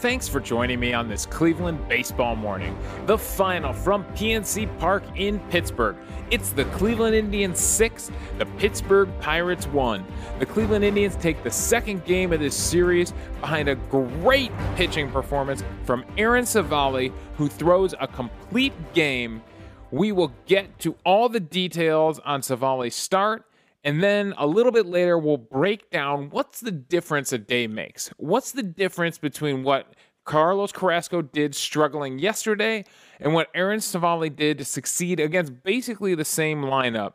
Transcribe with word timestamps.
Thanks 0.00 0.26
for 0.26 0.40
joining 0.40 0.80
me 0.80 0.94
on 0.94 1.08
this 1.08 1.26
Cleveland 1.26 1.86
baseball 1.86 2.34
morning. 2.34 2.74
The 3.04 3.18
final 3.18 3.74
from 3.74 4.02
PNC 4.14 4.78
Park 4.78 5.02
in 5.14 5.38
Pittsburgh. 5.50 5.94
It's 6.30 6.52
the 6.52 6.64
Cleveland 6.64 7.14
Indians 7.14 7.60
6, 7.60 8.10
the 8.38 8.46
Pittsburgh 8.46 9.10
Pirates 9.20 9.66
1. 9.66 10.02
The 10.38 10.46
Cleveland 10.46 10.86
Indians 10.86 11.16
take 11.16 11.42
the 11.42 11.50
second 11.50 12.02
game 12.06 12.32
of 12.32 12.40
this 12.40 12.56
series 12.56 13.12
behind 13.42 13.68
a 13.68 13.74
great 13.74 14.50
pitching 14.74 15.10
performance 15.10 15.62
from 15.84 16.06
Aaron 16.16 16.46
Civale, 16.46 17.12
who 17.36 17.48
throws 17.48 17.94
a 18.00 18.06
complete 18.06 18.72
game. 18.94 19.42
We 19.90 20.12
will 20.12 20.32
get 20.46 20.78
to 20.78 20.96
all 21.04 21.28
the 21.28 21.40
details 21.40 22.20
on 22.20 22.40
Civale's 22.40 22.94
start 22.94 23.44
and 23.82 24.02
then 24.02 24.34
a 24.36 24.46
little 24.46 24.72
bit 24.72 24.86
later, 24.86 25.18
we'll 25.18 25.38
break 25.38 25.90
down 25.90 26.30
what's 26.30 26.60
the 26.60 26.70
difference 26.70 27.32
a 27.32 27.38
day 27.38 27.66
makes. 27.66 28.08
What's 28.18 28.52
the 28.52 28.62
difference 28.62 29.18
between 29.18 29.62
what 29.62 29.94
Carlos 30.24 30.70
Carrasco 30.70 31.22
did 31.22 31.54
struggling 31.54 32.18
yesterday 32.18 32.84
and 33.18 33.32
what 33.32 33.48
Aaron 33.54 33.80
Civale 33.80 34.34
did 34.34 34.58
to 34.58 34.64
succeed 34.64 35.18
against 35.18 35.62
basically 35.62 36.14
the 36.14 36.24
same 36.24 36.62
lineup 36.62 37.14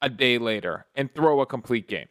a 0.00 0.08
day 0.08 0.38
later 0.38 0.86
and 0.94 1.14
throw 1.14 1.40
a 1.40 1.46
complete 1.46 1.86
game. 1.86 2.08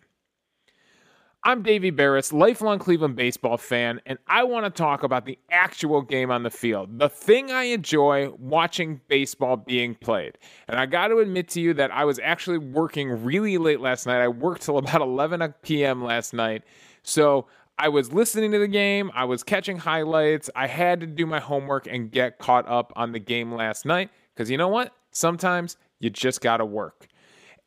I'm 1.48 1.62
Davey 1.62 1.92
Berris, 1.92 2.34
lifelong 2.34 2.80
Cleveland 2.80 3.16
baseball 3.16 3.58
fan, 3.58 4.02
and 4.08 4.18
I 4.26 4.44
want 4.44 4.66
to 4.66 4.72
talk 4.72 5.04
about 5.04 5.28
the 5.28 5.38
actual 5.52 6.02
game 6.02 6.32
on 6.32 6.42
the 6.42 6.50
field, 6.50 6.98
the 6.98 7.08
thing 7.08 7.52
I 7.52 7.66
enjoy 7.66 8.32
watching 8.40 9.00
baseball 9.10 9.56
being 9.56 9.94
played. 9.94 10.40
And 10.68 10.80
I 10.80 10.88
got 10.88 11.10
to 11.10 11.20
admit 11.20 11.50
to 11.50 11.62
you 11.62 11.76
that 11.76 11.92
I 11.92 12.04
was 12.04 12.18
actually 12.18 12.58
working 12.58 13.24
really 13.24 13.60
late 13.60 13.80
last 13.80 14.08
night. 14.08 14.24
I 14.24 14.28
worked 14.28 14.64
till 14.64 14.78
about 14.80 15.02
11 15.02 15.54
p.m. 15.62 16.04
last 16.04 16.34
night. 16.34 16.64
So 17.04 17.46
I 17.78 17.90
was 17.90 18.12
listening 18.12 18.52
to 18.54 18.58
the 18.58 18.68
game, 18.68 19.12
I 19.14 19.26
was 19.26 19.44
catching 19.44 19.78
highlights, 19.78 20.50
I 20.56 20.66
had 20.66 21.00
to 21.02 21.06
do 21.06 21.28
my 21.28 21.40
homework 21.40 21.86
and 21.86 22.10
get 22.10 22.40
caught 22.40 22.68
up 22.68 22.92
on 22.96 23.12
the 23.12 23.20
game 23.20 23.54
last 23.54 23.86
night. 23.86 24.10
Because 24.34 24.50
you 24.50 24.58
know 24.58 24.70
what? 24.70 24.94
Sometimes 25.12 25.78
you 26.00 26.10
just 26.10 26.42
got 26.42 26.58
to 26.58 26.66
work. 26.66 27.06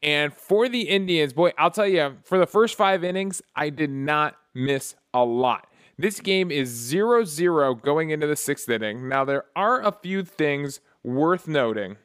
And 0.02 0.32
for 0.32 0.68
the 0.68 0.82
Indians, 0.82 1.32
boy, 1.32 1.52
I'll 1.58 1.70
tell 1.70 1.88
you, 1.88 2.16
for 2.22 2.38
the 2.38 2.46
first 2.46 2.76
five 2.76 3.02
innings, 3.02 3.42
I 3.56 3.70
did 3.70 3.90
not 3.90 4.36
miss 4.54 4.94
a 5.12 5.24
lot. 5.24 5.66
This 5.96 6.20
game 6.20 6.52
is 6.52 6.68
0 6.68 7.24
0 7.24 7.74
going 7.74 8.10
into 8.10 8.26
the 8.26 8.36
sixth 8.36 8.68
inning. 8.68 9.08
Now, 9.08 9.24
there 9.24 9.46
are 9.56 9.82
a 9.82 9.90
few 9.90 10.22
things 10.22 10.80
worth 11.02 11.48
noting. 11.48 11.96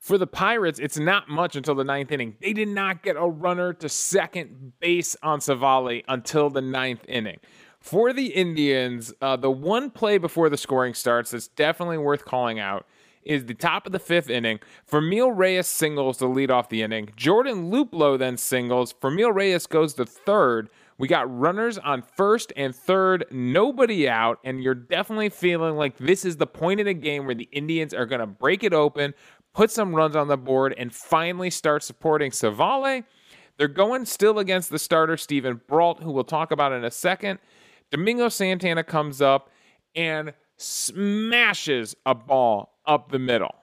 For 0.00 0.18
the 0.18 0.26
Pirates, 0.26 0.78
it's 0.78 0.98
not 0.98 1.28
much 1.28 1.56
until 1.56 1.74
the 1.74 1.84
ninth 1.84 2.12
inning. 2.12 2.36
They 2.40 2.52
did 2.52 2.68
not 2.68 3.02
get 3.02 3.16
a 3.16 3.26
runner 3.26 3.72
to 3.74 3.88
second 3.88 4.72
base 4.80 5.16
on 5.22 5.40
Civale 5.40 6.02
until 6.08 6.50
the 6.50 6.60
ninth 6.60 7.04
inning. 7.08 7.38
For 7.80 8.12
the 8.12 8.26
Indians, 8.26 9.12
uh, 9.20 9.36
the 9.36 9.50
one 9.50 9.90
play 9.90 10.18
before 10.18 10.48
the 10.48 10.56
scoring 10.56 10.94
starts 10.94 11.30
that's 11.30 11.48
definitely 11.48 11.98
worth 11.98 12.24
calling 12.24 12.58
out 12.58 12.86
is 13.26 13.44
the 13.44 13.54
top 13.54 13.86
of 13.86 13.92
the 13.92 13.98
fifth 13.98 14.30
inning. 14.30 14.60
Franmil 14.90 15.36
Reyes 15.36 15.66
singles 15.66 16.16
to 16.18 16.26
lead 16.26 16.50
off 16.50 16.68
the 16.68 16.82
inning. 16.82 17.10
Jordan 17.16 17.70
Luplow 17.70 18.18
then 18.18 18.36
singles. 18.36 18.92
Franmil 18.94 19.34
Reyes 19.34 19.66
goes 19.66 19.94
to 19.94 20.06
third. 20.06 20.70
We 20.98 21.08
got 21.08 21.38
runners 21.38 21.76
on 21.76 22.02
first 22.02 22.52
and 22.56 22.74
third, 22.74 23.26
nobody 23.30 24.08
out, 24.08 24.38
and 24.44 24.62
you're 24.62 24.74
definitely 24.74 25.28
feeling 25.28 25.76
like 25.76 25.98
this 25.98 26.24
is 26.24 26.38
the 26.38 26.46
point 26.46 26.80
in 26.80 26.86
the 26.86 26.94
game 26.94 27.26
where 27.26 27.34
the 27.34 27.48
Indians 27.52 27.92
are 27.92 28.06
going 28.06 28.20
to 28.20 28.26
break 28.26 28.64
it 28.64 28.72
open, 28.72 29.12
put 29.52 29.70
some 29.70 29.94
runs 29.94 30.16
on 30.16 30.28
the 30.28 30.38
board, 30.38 30.74
and 30.78 30.94
finally 30.94 31.50
start 31.50 31.82
supporting 31.82 32.30
Civale. 32.30 33.04
They're 33.58 33.68
going 33.68 34.06
still 34.06 34.38
against 34.38 34.70
the 34.70 34.78
starter, 34.78 35.16
Steven 35.16 35.60
Brault, 35.66 36.02
who 36.02 36.12
we'll 36.12 36.24
talk 36.24 36.50
about 36.50 36.72
in 36.72 36.84
a 36.84 36.90
second. 36.90 37.40
Domingo 37.90 38.28
Santana 38.28 38.82
comes 38.82 39.20
up 39.20 39.50
and 39.94 40.32
smashes 40.56 41.94
a 42.06 42.14
ball 42.14 42.75
up 42.86 43.10
the 43.10 43.18
middle, 43.18 43.54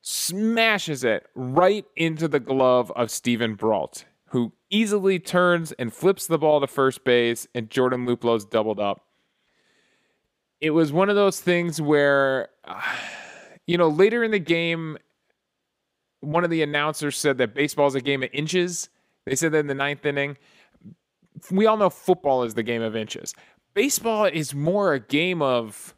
smashes 0.00 1.04
it 1.04 1.26
right 1.34 1.86
into 1.96 2.28
the 2.28 2.40
glove 2.40 2.90
of 2.96 3.10
Steven 3.10 3.54
Brault, 3.54 4.04
who 4.26 4.52
easily 4.70 5.18
turns 5.18 5.72
and 5.72 5.92
flips 5.92 6.26
the 6.26 6.38
ball 6.38 6.60
to 6.60 6.66
first 6.66 7.04
base, 7.04 7.46
and 7.54 7.70
Jordan 7.70 8.06
Luplow's 8.06 8.44
doubled 8.44 8.80
up. 8.80 9.06
It 10.60 10.70
was 10.70 10.92
one 10.92 11.08
of 11.08 11.16
those 11.16 11.40
things 11.40 11.80
where, 11.80 12.48
you 13.66 13.76
know, 13.78 13.88
later 13.88 14.24
in 14.24 14.30
the 14.30 14.38
game, 14.38 14.98
one 16.20 16.44
of 16.44 16.50
the 16.50 16.62
announcers 16.62 17.16
said 17.16 17.38
that 17.38 17.54
baseball 17.54 17.86
is 17.86 17.94
a 17.94 18.00
game 18.00 18.22
of 18.22 18.30
inches. 18.32 18.88
They 19.26 19.34
said 19.34 19.52
that 19.52 19.58
in 19.58 19.66
the 19.66 19.74
ninth 19.74 20.06
inning. 20.06 20.36
We 21.50 21.66
all 21.66 21.76
know 21.76 21.90
football 21.90 22.44
is 22.44 22.54
the 22.54 22.62
game 22.62 22.82
of 22.82 22.94
inches. 22.94 23.34
Baseball 23.74 24.26
is 24.26 24.54
more 24.54 24.92
a 24.94 25.00
game 25.00 25.42
of 25.42 25.94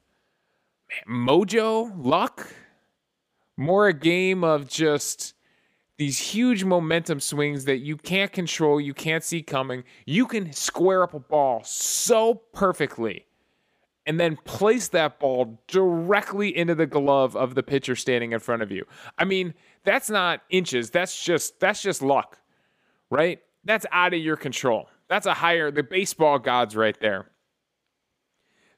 mojo, 1.09 1.93
luck, 1.97 2.49
more 3.57 3.89
a 3.89 3.93
game 3.93 4.45
of 4.45 4.69
just 4.69 5.35
these 5.97 6.19
huge 6.19 6.65
momentum 6.65 7.21
swings 7.21 7.65
that 7.67 7.79
you 7.79 7.97
can't 7.97 8.33
control, 8.33 8.81
you 8.81 8.95
can't 8.95 9.23
see 9.23 9.43
coming. 9.43 9.85
You 10.07 10.27
can 10.27 10.53
square 10.53 11.03
up 11.03 11.15
a 11.15 11.21
ball 11.21 11.63
so 11.65 12.35
perfectly 12.53 13.27
and 14.07 14.19
then 14.19 14.37
place 14.45 14.89
that 14.89 15.19
ball 15.19 15.61
directly 15.67 16.57
into 16.57 16.75
the 16.75 16.87
glove 16.87 17.37
of 17.37 17.55
the 17.55 17.63
pitcher 17.63 17.97
standing 17.97 18.33
in 18.33 18.41
front 18.41 18.63
of 18.63 18.71
you. 18.71 18.85
I 19.19 19.25
mean, 19.25 19.55
that's 19.85 20.11
not 20.11 20.43
inches, 20.51 20.91
that's 20.91 21.23
just 21.23 21.61
that's 21.61 21.81
just 21.83 22.03
luck. 22.03 22.39
Right? 23.11 23.41
That's 23.65 23.87
out 23.93 24.13
of 24.13 24.21
your 24.21 24.37
control. 24.37 24.89
That's 25.09 25.27
a 25.27 25.35
higher 25.35 25.71
the 25.71 25.83
baseball 25.83 26.39
gods 26.39 26.75
right 26.75 26.99
there. 27.01 27.31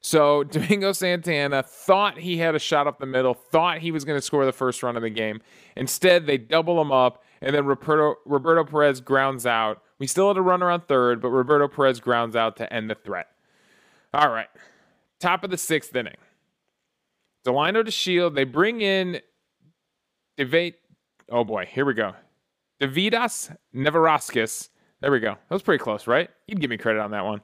So 0.06 0.44
Domingo 0.44 0.92
Santana 0.92 1.64
thought 1.64 2.16
he 2.16 2.36
had 2.36 2.54
a 2.54 2.60
shot 2.60 2.86
up 2.86 3.00
the 3.00 3.06
middle, 3.06 3.34
thought 3.34 3.78
he 3.78 3.90
was 3.90 4.04
going 4.04 4.16
to 4.16 4.22
score 4.22 4.46
the 4.46 4.52
first 4.52 4.80
run 4.84 4.94
of 4.94 5.02
the 5.02 5.10
game. 5.10 5.40
Instead, 5.76 6.26
they 6.26 6.38
double 6.38 6.80
him 6.80 6.92
up, 6.92 7.24
and 7.40 7.52
then 7.52 7.66
Roberto, 7.66 8.14
Roberto 8.24 8.62
Perez 8.62 9.00
grounds 9.00 9.46
out. 9.46 9.82
We 9.98 10.06
still 10.06 10.28
had 10.28 10.36
a 10.36 10.42
runner 10.42 10.70
on 10.70 10.82
third, 10.82 11.20
but 11.20 11.30
Roberto 11.30 11.66
Perez 11.66 11.98
grounds 11.98 12.36
out 12.36 12.56
to 12.58 12.72
end 12.72 12.88
the 12.88 12.94
threat. 12.94 13.26
All 14.14 14.30
right, 14.30 14.46
top 15.18 15.42
of 15.42 15.50
the 15.50 15.58
sixth 15.58 15.94
inning. 15.96 16.16
Delino 17.44 17.82
DeShield, 17.84 18.36
they 18.36 18.44
bring 18.44 18.82
in 18.82 19.20
Devate. 20.36 20.76
Oh 21.30 21.42
boy, 21.42 21.66
here 21.68 21.84
we 21.84 21.94
go. 21.94 22.14
Davidas 22.80 23.56
Neverauskas. 23.74 24.68
There 25.00 25.10
we 25.10 25.18
go. 25.18 25.32
That 25.32 25.54
was 25.54 25.62
pretty 25.62 25.82
close, 25.82 26.06
right? 26.06 26.30
You'd 26.46 26.60
give 26.60 26.70
me 26.70 26.76
credit 26.76 27.00
on 27.00 27.10
that 27.10 27.24
one. 27.24 27.40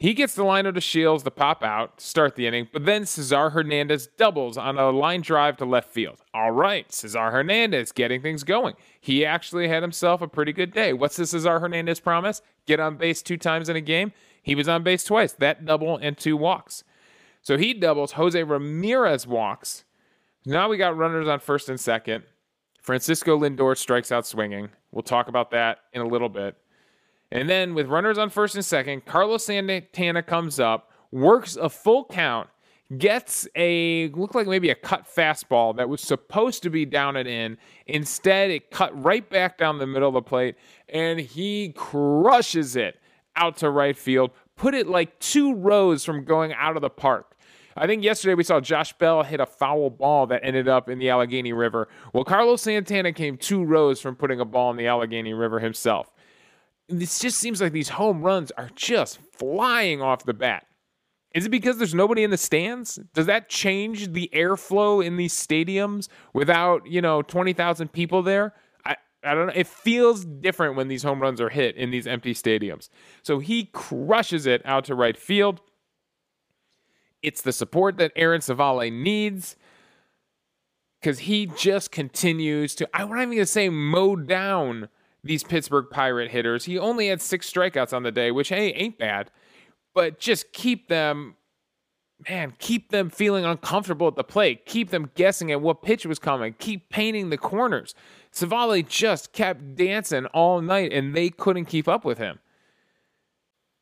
He 0.00 0.14
gets 0.14 0.34
Delino 0.34 0.72
DeShields 0.72 1.24
to 1.24 1.30
pop 1.30 1.62
out, 1.62 2.00
start 2.00 2.34
the 2.34 2.46
inning, 2.46 2.68
but 2.72 2.86
then 2.86 3.04
Cesar 3.04 3.50
Hernandez 3.50 4.06
doubles 4.06 4.56
on 4.56 4.78
a 4.78 4.88
line 4.88 5.20
drive 5.20 5.58
to 5.58 5.66
left 5.66 5.90
field. 5.90 6.22
All 6.32 6.52
right, 6.52 6.90
Cesar 6.90 7.30
Hernandez 7.30 7.92
getting 7.92 8.22
things 8.22 8.42
going. 8.42 8.76
He 8.98 9.26
actually 9.26 9.68
had 9.68 9.82
himself 9.82 10.22
a 10.22 10.26
pretty 10.26 10.54
good 10.54 10.72
day. 10.72 10.94
What's 10.94 11.16
the 11.16 11.26
Cesar 11.26 11.60
Hernandez 11.60 12.00
promise? 12.00 12.40
Get 12.66 12.80
on 12.80 12.96
base 12.96 13.20
two 13.20 13.36
times 13.36 13.68
in 13.68 13.76
a 13.76 13.82
game. 13.82 14.12
He 14.42 14.54
was 14.54 14.70
on 14.70 14.82
base 14.82 15.04
twice, 15.04 15.34
that 15.34 15.66
double 15.66 15.98
and 15.98 16.16
two 16.16 16.34
walks. 16.34 16.82
So 17.42 17.58
he 17.58 17.74
doubles. 17.74 18.12
Jose 18.12 18.42
Ramirez 18.42 19.26
walks. 19.26 19.84
Now 20.46 20.70
we 20.70 20.78
got 20.78 20.96
runners 20.96 21.28
on 21.28 21.40
first 21.40 21.68
and 21.68 21.78
second. 21.78 22.24
Francisco 22.80 23.38
Lindor 23.38 23.76
strikes 23.76 24.10
out 24.10 24.26
swinging. 24.26 24.70
We'll 24.92 25.02
talk 25.02 25.28
about 25.28 25.50
that 25.50 25.80
in 25.92 26.00
a 26.00 26.08
little 26.08 26.30
bit. 26.30 26.56
And 27.32 27.48
then 27.48 27.74
with 27.74 27.86
runners 27.86 28.18
on 28.18 28.30
first 28.30 28.54
and 28.56 28.64
second, 28.64 29.06
Carlos 29.06 29.44
Santana 29.44 30.22
comes 30.22 30.58
up, 30.58 30.90
works 31.12 31.56
a 31.56 31.68
full 31.68 32.04
count, 32.04 32.48
gets 32.98 33.46
a 33.54 34.08
look 34.08 34.34
like 34.34 34.48
maybe 34.48 34.70
a 34.70 34.74
cut 34.74 35.06
fastball 35.06 35.76
that 35.76 35.88
was 35.88 36.00
supposed 36.00 36.62
to 36.64 36.70
be 36.70 36.84
down 36.84 37.16
and 37.16 37.28
in. 37.28 37.56
Instead, 37.86 38.50
it 38.50 38.70
cut 38.70 39.00
right 39.00 39.28
back 39.30 39.58
down 39.58 39.78
the 39.78 39.86
middle 39.86 40.08
of 40.08 40.14
the 40.14 40.22
plate, 40.22 40.56
and 40.88 41.20
he 41.20 41.72
crushes 41.76 42.74
it 42.74 43.00
out 43.36 43.56
to 43.58 43.70
right 43.70 43.96
field. 43.96 44.32
Put 44.56 44.74
it 44.74 44.88
like 44.88 45.18
two 45.20 45.54
rows 45.54 46.04
from 46.04 46.24
going 46.24 46.52
out 46.52 46.74
of 46.74 46.82
the 46.82 46.90
park. 46.90 47.36
I 47.76 47.86
think 47.86 48.02
yesterday 48.02 48.34
we 48.34 48.42
saw 48.42 48.60
Josh 48.60 48.92
Bell 48.94 49.22
hit 49.22 49.38
a 49.38 49.46
foul 49.46 49.90
ball 49.90 50.26
that 50.26 50.40
ended 50.44 50.66
up 50.66 50.88
in 50.88 50.98
the 50.98 51.10
Allegheny 51.10 51.52
River. 51.52 51.88
Well, 52.12 52.24
Carlos 52.24 52.60
Santana 52.60 53.12
came 53.12 53.36
two 53.36 53.62
rows 53.62 54.00
from 54.00 54.16
putting 54.16 54.40
a 54.40 54.44
ball 54.44 54.72
in 54.72 54.76
the 54.76 54.88
Allegheny 54.88 55.32
River 55.32 55.60
himself 55.60 56.12
this 56.90 57.18
just 57.18 57.38
seems 57.38 57.60
like 57.60 57.72
these 57.72 57.90
home 57.90 58.22
runs 58.22 58.50
are 58.52 58.70
just 58.74 59.18
flying 59.38 60.02
off 60.02 60.24
the 60.24 60.34
bat. 60.34 60.66
Is 61.34 61.46
it 61.46 61.50
because 61.50 61.78
there's 61.78 61.94
nobody 61.94 62.24
in 62.24 62.30
the 62.30 62.36
stands? 62.36 62.98
Does 63.14 63.26
that 63.26 63.48
change 63.48 64.12
the 64.12 64.28
airflow 64.34 65.04
in 65.04 65.16
these 65.16 65.32
stadiums 65.32 66.08
without, 66.34 66.86
you 66.86 67.00
know, 67.00 67.22
20,000 67.22 67.92
people 67.92 68.22
there? 68.22 68.54
I, 68.84 68.96
I 69.22 69.34
don't 69.34 69.46
know. 69.46 69.52
It 69.54 69.68
feels 69.68 70.24
different 70.24 70.74
when 70.74 70.88
these 70.88 71.04
home 71.04 71.22
runs 71.22 71.40
are 71.40 71.48
hit 71.48 71.76
in 71.76 71.90
these 71.90 72.08
empty 72.08 72.34
stadiums. 72.34 72.88
So 73.22 73.38
he 73.38 73.66
crushes 73.66 74.46
it 74.46 74.60
out 74.64 74.86
to 74.86 74.96
right 74.96 75.16
field. 75.16 75.60
It's 77.22 77.42
the 77.42 77.52
support 77.52 77.98
that 77.98 78.12
Aaron 78.16 78.40
Civale 78.40 78.90
needs 78.90 79.56
because 81.00 81.20
he 81.20 81.46
just 81.46 81.92
continues 81.92 82.74
to, 82.74 82.88
I'm 82.92 83.08
not 83.08 83.18
even 83.18 83.28
going 83.28 83.38
to 83.40 83.46
say 83.46 83.68
mow 83.68 84.16
down 84.16 84.88
these 85.22 85.42
Pittsburgh 85.42 85.86
Pirate 85.90 86.30
hitters. 86.30 86.64
He 86.64 86.78
only 86.78 87.08
had 87.08 87.20
six 87.20 87.50
strikeouts 87.50 87.92
on 87.92 88.02
the 88.02 88.12
day, 88.12 88.30
which, 88.30 88.48
hey, 88.48 88.72
ain't 88.72 88.98
bad, 88.98 89.30
but 89.94 90.18
just 90.18 90.52
keep 90.52 90.88
them 90.88 91.36
man, 92.28 92.54
keep 92.58 92.90
them 92.90 93.08
feeling 93.10 93.44
uncomfortable 93.44 94.08
at 94.08 94.16
the 94.16 94.24
plate, 94.24 94.66
keep 94.66 94.90
them 94.90 95.10
guessing 95.14 95.50
at 95.50 95.60
what 95.60 95.82
pitch 95.82 96.04
was 96.04 96.18
coming, 96.18 96.54
keep 96.58 96.90
painting 96.90 97.30
the 97.30 97.38
corners. 97.38 97.94
Civale 98.32 98.86
just 98.86 99.32
kept 99.32 99.74
dancing 99.74 100.26
all 100.26 100.60
night 100.60 100.92
and 100.92 101.14
they 101.14 101.30
couldn't 101.30 101.64
keep 101.66 101.88
up 101.88 102.04
with 102.04 102.18
him. 102.18 102.38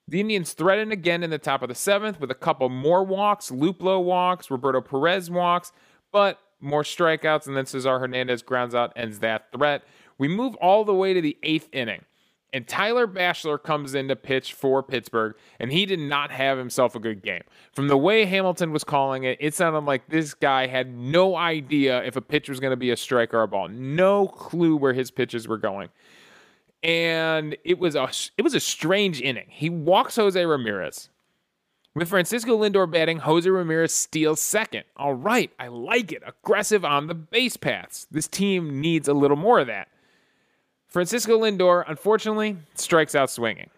The 0.07 0.21
Indians 0.21 0.55
threatened 0.55 0.93
again 0.93 1.23
in 1.23 1.31
the 1.31 1.39
top 1.39 1.63
of 1.63 1.69
the 1.69 1.75
seventh 1.75 2.19
with 2.19 2.31
a 2.31 2.35
couple 2.35 2.69
more 2.69 3.05
walks, 3.05 3.51
Luplow 3.51 4.03
walks, 4.03 4.51
Roberto 4.51 4.81
Perez 4.81 5.31
walks, 5.31 5.73
but 6.13 6.39
more 6.61 6.83
strikeouts, 6.83 7.47
and 7.47 7.57
then 7.57 7.67
Cesar 7.67 7.99
Hernandez 7.99 8.43
grounds 8.43 8.75
out, 8.75 8.93
ends 8.97 9.19
that 9.19 9.53
threat. 9.53 9.85
We 10.19 10.29
move 10.29 10.55
all 10.57 10.85
the 10.85 10.95
way 10.95 11.15
to 11.15 11.21
the 11.21 11.37
eighth 11.43 11.69
inning. 11.73 12.05
And 12.53 12.67
Tyler 12.67 13.07
Bashlor 13.07 13.63
comes 13.63 13.95
in 13.95 14.09
to 14.09 14.17
pitch 14.17 14.55
for 14.55 14.83
Pittsburgh, 14.83 15.35
and 15.61 15.71
he 15.71 15.85
did 15.85 15.99
not 15.99 16.31
have 16.31 16.57
himself 16.57 16.95
a 16.95 16.99
good 16.99 17.23
game. 17.23 17.43
From 17.73 17.89
the 17.89 17.97
way 17.97 18.25
Hamilton 18.25 18.73
was 18.73 18.85
calling 18.85 19.25
it, 19.25 19.37
it 19.39 19.55
sounded 19.55 19.81
like 19.81 20.09
this 20.09 20.33
guy 20.33 20.67
had 20.67 20.97
no 20.97 21.37
idea 21.37 22.03
if 22.05 22.17
a 22.17 22.23
pitch 22.23 22.49
was 22.49 22.59
going 22.59 22.71
to 22.71 22.77
be 22.77 22.91
a 22.91 22.97
strike 22.97 23.35
or 23.35 23.43
a 23.43 23.49
ball. 23.49 23.69
No 23.69 24.27
clue 24.27 24.77
where 24.77 24.95
his 24.95 25.11
pitches 25.11 25.47
were 25.47 25.59
going. 25.59 25.91
And 26.83 27.55
it 27.65 27.79
was 27.79 27.95
a 27.95 28.09
it 28.39 28.43
was 28.43 28.55
a 28.55 28.61
strange 28.61 29.21
inning. 29.21 29.49
He 29.49 29.69
walks 29.69 30.17
Jose 30.17 30.43
Ramirez. 30.43 31.11
With 31.95 32.09
Francisco 32.09 32.57
Lindor 32.57 32.91
batting, 32.91 33.19
Jose 33.19 33.49
Ramirez 33.51 33.93
steals 33.93 34.41
second. 34.41 34.85
All 34.97 35.15
right, 35.15 35.51
I 35.59 35.67
like 35.69 36.13
it. 36.13 36.23
Aggressive 36.25 36.85
on 36.85 37.09
the 37.09 37.15
base 37.15 37.57
paths. 37.57 38.07
This 38.11 38.29
team 38.29 38.81
needs 38.81 39.09
a 39.09 39.15
little 39.15 39.37
more 39.37 39.59
of 39.59 39.67
that. 39.67 39.89
Francisco 40.89 41.39
Lindor, 41.39 41.85
unfortunately, 41.87 42.57
strikes 42.75 43.15
out 43.15 43.31
swinging. 43.31 43.71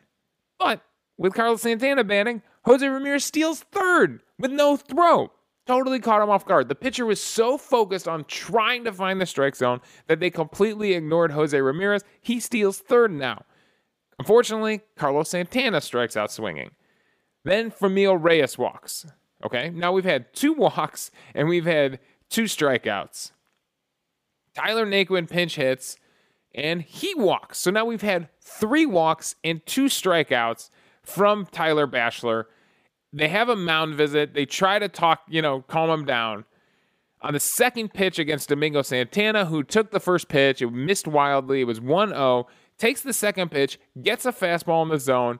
But 0.58 0.82
with 1.18 1.34
Carlos 1.34 1.62
Santana 1.62 2.04
batting, 2.04 2.42
Jose 2.64 2.86
Ramirez 2.86 3.24
steals 3.24 3.60
third 3.60 4.22
with 4.38 4.52
no 4.52 4.76
throw. 4.76 5.32
Totally 5.66 6.00
caught 6.00 6.22
him 6.22 6.30
off 6.30 6.46
guard. 6.46 6.68
The 6.68 6.74
pitcher 6.74 7.06
was 7.06 7.22
so 7.22 7.58
focused 7.58 8.08
on 8.08 8.24
trying 8.24 8.84
to 8.84 8.92
find 8.92 9.20
the 9.20 9.26
strike 9.26 9.54
zone 9.54 9.80
that 10.06 10.18
they 10.18 10.30
completely 10.30 10.94
ignored 10.94 11.32
Jose 11.32 11.58
Ramirez. 11.60 12.02
He 12.20 12.40
steals 12.40 12.78
third 12.78 13.12
now. 13.12 13.44
Unfortunately, 14.18 14.80
Carlos 14.96 15.28
Santana 15.30 15.80
strikes 15.80 16.16
out 16.16 16.32
swinging. 16.32 16.70
Then 17.44 17.70
Franmil 17.70 18.22
Reyes 18.22 18.58
walks. 18.58 19.06
Okay, 19.44 19.70
now 19.70 19.92
we've 19.92 20.04
had 20.04 20.32
two 20.34 20.52
walks 20.54 21.10
and 21.34 21.48
we've 21.48 21.66
had 21.66 22.00
two 22.28 22.44
strikeouts. 22.44 23.32
Tyler 24.54 24.86
Naquin 24.86 25.28
pinch 25.28 25.56
hits 25.56 25.96
and 26.54 26.82
he 26.82 27.14
walks. 27.14 27.58
So 27.58 27.70
now 27.70 27.84
we've 27.84 28.02
had 28.02 28.28
three 28.40 28.86
walks 28.86 29.36
and 29.44 29.64
two 29.66 29.86
strikeouts 29.86 30.70
from 31.02 31.46
Tyler 31.46 31.86
Bashlor. 31.86 32.44
They 33.12 33.28
have 33.28 33.48
a 33.48 33.56
mound 33.56 33.94
visit. 33.94 34.34
They 34.34 34.46
try 34.46 34.78
to 34.78 34.88
talk, 34.88 35.22
you 35.28 35.42
know, 35.42 35.62
calm 35.62 35.90
him 35.90 36.04
down. 36.04 36.44
On 37.22 37.34
the 37.34 37.40
second 37.40 37.92
pitch 37.92 38.18
against 38.18 38.48
Domingo 38.48 38.82
Santana, 38.82 39.44
who 39.44 39.62
took 39.62 39.90
the 39.90 40.00
first 40.00 40.28
pitch, 40.28 40.62
it 40.62 40.70
missed 40.70 41.06
wildly. 41.06 41.60
It 41.60 41.64
was 41.64 41.80
1 41.80 42.10
0. 42.10 42.46
Takes 42.78 43.02
the 43.02 43.12
second 43.12 43.50
pitch, 43.50 43.78
gets 44.00 44.24
a 44.24 44.32
fastball 44.32 44.82
in 44.82 44.88
the 44.88 44.98
zone. 44.98 45.38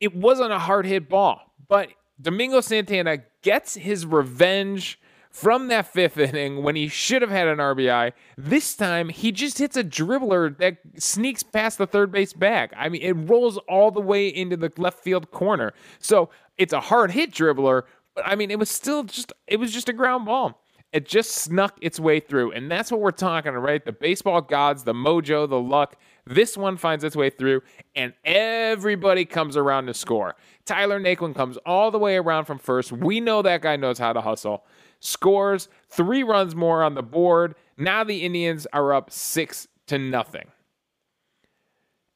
It 0.00 0.16
wasn't 0.16 0.50
a 0.50 0.58
hard 0.58 0.86
hit 0.86 1.08
ball, 1.08 1.40
but 1.68 1.90
Domingo 2.20 2.60
Santana 2.60 3.18
gets 3.42 3.74
his 3.74 4.04
revenge 4.04 4.98
from 5.32 5.68
that 5.68 5.86
fifth 5.86 6.18
inning 6.18 6.62
when 6.62 6.76
he 6.76 6.88
should 6.88 7.22
have 7.22 7.30
had 7.30 7.48
an 7.48 7.58
RBI. 7.58 8.12
This 8.36 8.76
time, 8.76 9.08
he 9.08 9.32
just 9.32 9.58
hits 9.58 9.76
a 9.76 9.82
dribbler 9.82 10.56
that 10.58 10.76
sneaks 10.98 11.42
past 11.42 11.78
the 11.78 11.86
third 11.86 12.12
base 12.12 12.34
back. 12.34 12.72
I 12.76 12.90
mean, 12.90 13.00
it 13.02 13.12
rolls 13.12 13.56
all 13.68 13.90
the 13.90 14.00
way 14.00 14.28
into 14.28 14.56
the 14.58 14.70
left 14.76 15.00
field 15.00 15.30
corner. 15.30 15.72
So 15.98 16.28
it's 16.58 16.74
a 16.74 16.80
hard 16.80 17.12
hit 17.12 17.32
dribbler, 17.32 17.84
but 18.14 18.26
I 18.26 18.34
mean, 18.34 18.50
it 18.50 18.58
was 18.58 18.70
still 18.70 19.04
just 19.04 19.32
it 19.46 19.58
was 19.58 19.72
just 19.72 19.88
a 19.88 19.94
ground 19.94 20.26
ball. 20.26 20.60
It 20.92 21.08
just 21.08 21.30
snuck 21.30 21.78
its 21.80 21.98
way 21.98 22.20
through, 22.20 22.52
and 22.52 22.70
that's 22.70 22.92
what 22.92 23.00
we're 23.00 23.12
talking, 23.12 23.52
about, 23.52 23.62
right? 23.62 23.82
The 23.82 23.92
baseball 23.92 24.42
gods, 24.42 24.84
the 24.84 24.92
mojo, 24.92 25.48
the 25.48 25.58
luck. 25.58 25.96
This 26.26 26.54
one 26.54 26.76
finds 26.76 27.02
its 27.02 27.16
way 27.16 27.30
through, 27.30 27.62
and 27.96 28.12
everybody 28.26 29.24
comes 29.24 29.56
around 29.56 29.86
to 29.86 29.94
score. 29.94 30.36
Tyler 30.66 31.00
Naquin 31.00 31.34
comes 31.34 31.56
all 31.64 31.90
the 31.90 31.98
way 31.98 32.16
around 32.16 32.44
from 32.44 32.58
first. 32.58 32.92
We 32.92 33.20
know 33.20 33.40
that 33.40 33.62
guy 33.62 33.76
knows 33.76 33.98
how 33.98 34.12
to 34.12 34.20
hustle 34.20 34.66
scores 35.02 35.68
three 35.88 36.22
runs 36.22 36.54
more 36.54 36.82
on 36.82 36.94
the 36.94 37.02
board. 37.02 37.56
Now 37.76 38.04
the 38.04 38.24
Indians 38.24 38.66
are 38.72 38.94
up 38.94 39.10
six 39.10 39.66
to 39.88 39.98
nothing. 39.98 40.46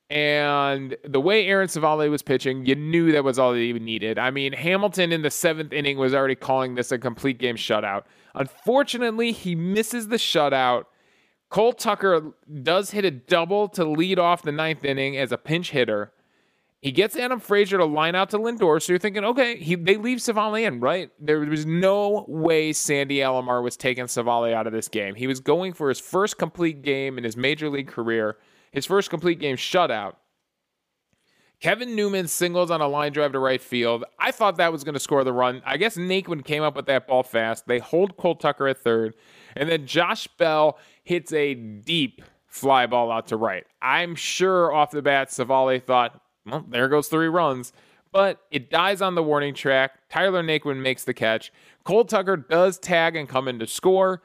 And 0.09 0.97
the 1.05 1.21
way 1.21 1.47
Aaron 1.47 1.67
Civale 1.67 2.09
was 2.09 2.23
pitching, 2.23 2.65
you 2.65 2.77
knew 2.77 3.11
that 3.11 3.25
was 3.25 3.41
all 3.41 3.53
they 3.53 3.63
even 3.63 3.85
needed. 3.85 4.21
I 4.21 4.31
mean, 4.31 4.53
Hamilton 4.53 5.11
in 5.11 5.23
the 5.23 5.33
seventh 5.33 5.73
inning 5.73 5.99
was 5.99 6.15
already 6.15 6.37
calling 6.37 6.77
this 6.77 6.93
a 6.93 6.99
complete 6.99 7.39
game 7.39 7.57
shutout. 7.57 8.05
Unfortunately, 8.37 9.33
he 9.33 9.57
misses 9.57 10.07
the 10.07 10.17
shutout. 10.17 10.85
Cole 11.49 11.73
Tucker 11.73 12.35
does 12.63 12.93
hit 12.93 13.05
a 13.05 13.11
double 13.11 13.69
to 13.71 13.85
lead 13.85 14.21
off 14.21 14.43
the 14.43 14.53
ninth 14.53 14.85
inning 14.85 15.17
as 15.17 15.33
a 15.33 15.39
pinch 15.39 15.73
hitter. 15.73 16.13
He 16.87 16.93
gets 16.93 17.17
Adam 17.17 17.41
Frazier 17.41 17.79
to 17.79 17.85
line 17.85 18.15
out 18.15 18.31
to 18.31 18.39
Lindor, 18.39 18.81
so 18.81 18.93
you're 18.93 19.01
thinking, 19.01 19.25
okay, 19.25 19.57
he, 19.57 19.75
they 19.75 19.97
leave 19.97 20.19
Civale 20.19 20.65
in, 20.65 20.79
right? 20.79 21.11
There 21.19 21.41
was 21.41 21.67
no 21.67 22.25
way 22.29 22.73
Sandy 22.73 23.17
Alomar 23.17 23.61
was 23.61 23.77
taking 23.77 24.05
Civale 24.05 24.55
out 24.55 24.69
of 24.69 24.73
this 24.73 24.87
game. 24.87 25.17
He 25.17 25.27
was 25.27 25.41
going 25.41 25.73
for 25.73 25.89
his 25.89 25.99
first 25.99 26.39
complete 26.39 26.83
game 26.83 27.19
in 27.19 27.25
his 27.25 27.37
major 27.37 27.69
league 27.69 27.89
career, 27.89 28.37
his 28.71 28.87
first 28.87 29.11
complete 29.11 29.41
game 29.41 29.57
shutout. 29.57 30.15
Kevin 31.59 31.97
Newman 31.97 32.29
singles 32.29 32.71
on 32.71 32.81
a 32.81 32.87
line 32.87 33.11
drive 33.11 33.33
to 33.33 33.41
right 33.41 33.61
field. 33.61 34.05
I 34.21 34.31
thought 34.31 34.57
that 34.59 34.71
was 34.71 34.85
going 34.85 34.95
to 34.95 35.01
score 35.01 35.25
the 35.25 35.33
run. 35.33 35.63
I 35.67 35.79
guess 35.79 35.97
Naquin 35.97 36.45
came 36.45 36.63
up 36.63 36.77
with 36.77 36.87
that 36.87 37.09
ball 37.09 37.25
fast. 37.25 37.67
They 37.67 37.81
hold 37.81 38.17
Cole 38.17 38.37
Tucker 38.37 38.69
at 38.69 38.79
third. 38.79 39.15
And 39.57 39.69
then 39.69 39.89
Josh 39.89 40.29
Bell 40.39 40.79
hits 41.03 41.33
a 41.33 41.55
deep 41.55 42.23
fly 42.47 42.87
ball 42.87 43.11
out 43.11 43.27
to 43.27 43.37
right. 43.37 43.65
I'm 43.83 44.15
sure 44.15 44.73
off 44.73 44.93
the 44.93 45.03
bat, 45.03 45.31
Civale 45.31 45.83
thought, 45.83 46.23
well, 46.47 46.65
there 46.69 46.89
goes 46.89 47.09
three 47.09 47.29
runs. 47.29 47.73
But 48.13 48.41
it 48.51 48.71
dies 48.71 49.03
on 49.03 49.15
the 49.15 49.23
warning 49.23 49.53
track. 49.53 50.09
Tyler 50.09 50.43
Naquin 50.43 50.81
makes 50.81 51.05
the 51.05 51.13
catch. 51.13 51.53
Cole 51.85 52.05
Tucker 52.05 52.37
does 52.37 52.79
tag 52.79 53.15
and 53.17 53.29
come 53.29 53.49
in 53.49 53.59
to 53.59 53.67
score. 53.67 54.23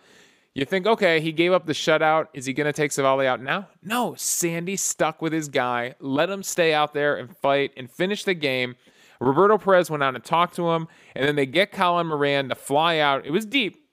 You 0.53 0.65
think, 0.65 0.85
okay, 0.85 1.19
he 1.21 1.31
gave 1.31 1.51
up 1.53 1.65
the 1.65 1.73
shutout. 1.73 2.27
Is 2.33 2.45
he 2.45 2.53
going 2.53 2.65
to 2.67 2.73
take 2.73 2.91
Civale 2.91 3.25
out 3.25 3.41
now? 3.41 3.67
No, 3.81 4.15
Sandy 4.15 4.75
stuck 4.75 5.21
with 5.21 5.33
his 5.33 5.47
guy, 5.47 5.95
let 5.99 6.29
him 6.29 6.43
stay 6.43 6.73
out 6.73 6.93
there 6.93 7.15
and 7.15 7.35
fight 7.37 7.71
and 7.77 7.89
finish 7.89 8.23
the 8.23 8.33
game. 8.33 8.75
Roberto 9.21 9.57
Perez 9.57 9.89
went 9.89 10.03
out 10.03 10.15
and 10.15 10.23
talked 10.23 10.55
to 10.55 10.71
him, 10.71 10.87
and 11.15 11.25
then 11.25 11.35
they 11.35 11.45
get 11.45 11.71
Colin 11.71 12.07
Moran 12.07 12.49
to 12.49 12.55
fly 12.55 12.97
out. 12.97 13.25
It 13.25 13.31
was 13.31 13.45
deep 13.45 13.87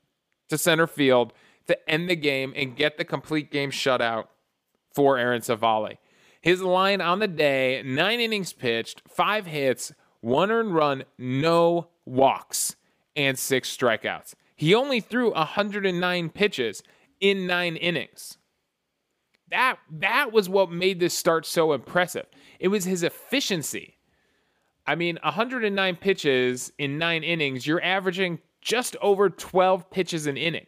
to 0.49 0.59
center 0.59 0.87
field 0.87 1.33
to 1.67 1.91
end 1.91 2.09
the 2.09 2.17
game 2.17 2.53
and 2.57 2.75
get 2.75 2.99
the 2.99 3.05
complete 3.05 3.53
game 3.53 3.71
shutout 3.71 4.27
for 4.93 5.19
Aaron 5.19 5.43
Civale. 5.43 5.99
His 6.49 6.63
line 6.63 7.03
on 7.03 7.19
the 7.19 7.29
day 7.29 7.83
nine 7.85 8.21
innings 8.21 8.55
pitched, 8.55 9.03
five 9.07 9.45
hits, 9.45 9.93
one 10.23 10.51
earned 10.51 10.75
run, 10.75 11.05
no 11.19 11.89
walks, 12.07 12.75
and 13.15 13.39
six 13.39 13.77
strikeouts. 13.77 14.33
He 14.57 14.75
only 14.75 15.01
threw 15.01 15.31
109 15.33 16.31
pitches 16.31 16.83
in 17.21 17.47
nine 17.47 17.77
innings. 17.77 18.39
That, 19.51 19.77
that 19.91 20.33
was 20.33 20.49
what 20.49 20.73
made 20.73 21.01
this 21.01 21.13
start 21.13 21.45
so 21.45 21.75
impressive. 21.75 22.25
It 22.59 22.69
was 22.69 22.85
his 22.87 23.03
efficiency. 23.03 23.99
I 24.87 24.95
mean, 24.95 25.19
109 25.23 25.97
pitches 25.97 26.73
in 26.79 26.97
nine 26.97 27.25
innings, 27.25 27.67
you're 27.67 27.85
averaging 27.85 28.39
just 28.63 28.97
over 29.03 29.29
12 29.29 29.91
pitches 29.91 30.27
an 30.27 30.39
inning 30.39 30.67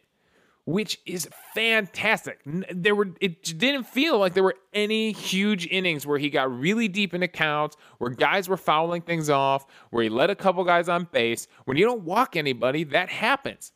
which 0.65 0.99
is 1.05 1.27
fantastic. 1.53 2.39
There 2.45 2.95
were 2.95 3.09
it 3.19 3.57
didn't 3.57 3.83
feel 3.85 4.17
like 4.19 4.33
there 4.33 4.43
were 4.43 4.57
any 4.73 5.11
huge 5.11 5.67
innings 5.67 6.05
where 6.05 6.19
he 6.19 6.29
got 6.29 6.51
really 6.55 6.87
deep 6.87 7.13
into 7.13 7.27
counts, 7.27 7.77
where 7.97 8.09
guys 8.09 8.47
were 8.47 8.57
fouling 8.57 9.01
things 9.01 9.29
off, 9.29 9.65
where 9.89 10.03
he 10.03 10.09
let 10.09 10.29
a 10.29 10.35
couple 10.35 10.63
guys 10.63 10.89
on 10.89 11.07
base. 11.11 11.47
When 11.65 11.77
you 11.77 11.85
don't 11.85 12.03
walk 12.03 12.35
anybody, 12.35 12.83
that 12.85 13.09
happens. 13.09 13.71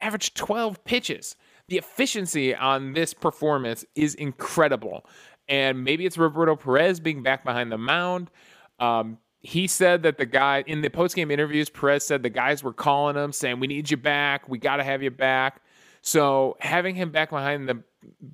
Average 0.00 0.34
12 0.34 0.84
pitches. 0.84 1.36
The 1.68 1.78
efficiency 1.78 2.54
on 2.54 2.92
this 2.92 3.12
performance 3.12 3.84
is 3.94 4.14
incredible. 4.14 5.04
And 5.48 5.82
maybe 5.82 6.06
it's 6.06 6.18
Roberto 6.18 6.56
Perez 6.56 7.00
being 7.00 7.22
back 7.22 7.44
behind 7.44 7.72
the 7.72 7.78
mound. 7.78 8.30
Um, 8.78 9.18
he 9.40 9.66
said 9.66 10.02
that 10.02 10.18
the 10.18 10.26
guy 10.26 10.64
in 10.66 10.82
the 10.82 10.90
postgame 10.90 11.32
interviews, 11.32 11.70
Perez 11.70 12.06
said 12.06 12.22
the 12.22 12.30
guys 12.30 12.62
were 12.62 12.72
calling 12.72 13.16
him 13.16 13.32
saying, 13.32 13.60
We 13.60 13.66
need 13.66 13.90
you 13.90 13.96
back. 13.96 14.48
We 14.48 14.58
got 14.58 14.76
to 14.76 14.84
have 14.84 15.02
you 15.02 15.10
back. 15.10 15.62
So 16.02 16.56
having 16.60 16.94
him 16.94 17.10
back 17.10 17.30
behind 17.30 17.68
the 17.68 17.82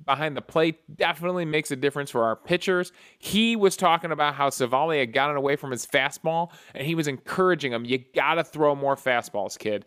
behind 0.05 0.37
the 0.37 0.41
plate 0.41 0.95
definitely 0.95 1.45
makes 1.45 1.71
a 1.71 1.75
difference 1.75 2.11
for 2.11 2.23
our 2.23 2.35
pitchers. 2.35 2.91
He 3.17 3.55
was 3.55 3.75
talking 3.75 4.11
about 4.11 4.35
how 4.35 4.49
Civale 4.49 4.99
had 4.99 5.11
gotten 5.13 5.35
away 5.35 5.55
from 5.55 5.71
his 5.71 5.85
fastball, 5.85 6.51
and 6.73 6.85
he 6.85 6.95
was 6.95 7.07
encouraging 7.07 7.73
him, 7.73 7.85
"You 7.85 7.97
got 7.97 8.35
to 8.35 8.43
throw 8.43 8.75
more 8.75 8.95
fastballs, 8.95 9.57
kid," 9.57 9.85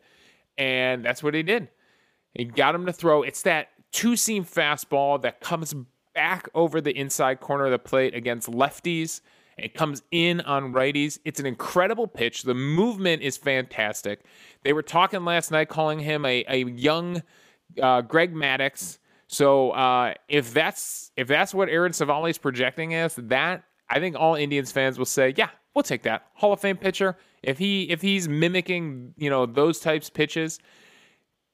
and 0.58 1.04
that's 1.04 1.22
what 1.22 1.34
he 1.34 1.42
did. 1.42 1.68
He 2.34 2.44
got 2.44 2.74
him 2.74 2.86
to 2.86 2.92
throw. 2.92 3.22
It's 3.22 3.42
that 3.42 3.68
two 3.92 4.16
seam 4.16 4.44
fastball 4.44 5.22
that 5.22 5.40
comes 5.40 5.74
back 6.14 6.48
over 6.54 6.80
the 6.80 6.96
inside 6.96 7.40
corner 7.40 7.66
of 7.66 7.70
the 7.70 7.78
plate 7.78 8.14
against 8.14 8.50
lefties 8.50 9.20
It 9.58 9.74
comes 9.74 10.02
in 10.10 10.40
on 10.42 10.72
righties. 10.72 11.18
It's 11.24 11.40
an 11.40 11.46
incredible 11.46 12.06
pitch. 12.06 12.42
The 12.42 12.54
movement 12.54 13.22
is 13.22 13.36
fantastic. 13.36 14.20
They 14.62 14.72
were 14.72 14.82
talking 14.82 15.24
last 15.24 15.50
night, 15.50 15.68
calling 15.68 15.98
him 15.98 16.24
a, 16.24 16.44
a 16.48 16.64
young 16.64 17.22
uh, 17.80 18.02
Greg 18.02 18.34
Maddux. 18.34 18.98
So 19.26 19.70
uh, 19.70 20.14
if 20.28 20.52
that's 20.54 21.12
if 21.16 21.28
that's 21.28 21.54
what 21.54 21.68
Aaron 21.68 21.92
Civale 21.92 22.30
is 22.30 22.38
projecting 22.38 22.94
as, 22.94 23.14
that 23.16 23.64
I 23.90 24.00
think 24.00 24.16
all 24.18 24.34
Indians 24.34 24.72
fans 24.72 24.98
will 24.98 25.06
say, 25.06 25.34
yeah, 25.36 25.50
we'll 25.74 25.82
take 25.82 26.02
that 26.02 26.26
Hall 26.34 26.52
of 26.52 26.60
Fame 26.60 26.76
pitcher. 26.76 27.16
If 27.42 27.58
he 27.58 27.84
if 27.90 28.00
he's 28.00 28.28
mimicking 28.28 29.14
you 29.16 29.30
know 29.30 29.46
those 29.46 29.80
types 29.80 30.08
of 30.08 30.14
pitches, 30.14 30.58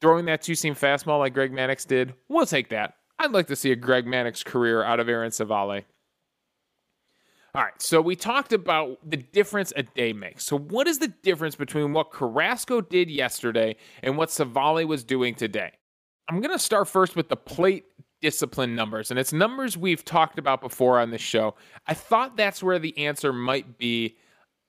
throwing 0.01 0.27
that 0.27 0.43
two 0.43 0.55
seam 0.55 0.75
fastball 0.75 1.19
like 1.19 1.35
Greg 1.35 1.53
Maddux 1.53 1.87
did, 1.87 2.15
we'll 2.29 2.47
take 2.47 2.69
that. 2.71 2.95
I'd 3.19 3.33
like 3.33 3.47
to 3.49 3.57
see 3.57 3.73
a 3.73 3.77
Greg 3.77 4.07
Maddux 4.07 4.45
career 4.45 4.83
out 4.83 5.01
of 5.01 5.09
Aaron 5.09 5.31
Civale. 5.31 5.85
All 7.55 7.63
right, 7.63 7.81
so 7.81 8.01
we 8.01 8.17
talked 8.17 8.53
about 8.53 8.99
the 9.09 9.17
difference 9.17 9.73
a 9.77 9.85
day 9.85 10.13
makes. 10.13 10.45
So, 10.45 10.59
what 10.59 10.89
is 10.89 10.99
the 10.99 11.07
difference 11.07 11.55
between 11.55 11.93
what 11.93 12.11
Carrasco 12.11 12.81
did 12.81 13.09
yesterday 13.09 13.77
and 14.03 14.17
what 14.17 14.31
Civale 14.31 14.85
was 14.85 15.05
doing 15.05 15.37
today? 15.37 15.71
I'm 16.29 16.41
going 16.41 16.53
to 16.53 16.59
start 16.59 16.89
first 16.89 17.17
with 17.17 17.29
the 17.29 17.37
plate 17.37 17.85
discipline 18.21 18.75
numbers, 18.75 19.11
and 19.11 19.21
it's 19.21 19.33
numbers 19.33 19.77
we've 19.77 20.05
talked 20.05 20.39
about 20.39 20.61
before 20.61 20.99
on 20.99 21.11
this 21.11 21.21
show. 21.21 21.55
I 21.87 21.95
thought 21.95 22.37
that's 22.37 22.63
where 22.63 22.79
the 22.79 22.97
answer 22.97 23.33
might 23.33 23.77
be. 23.77 24.17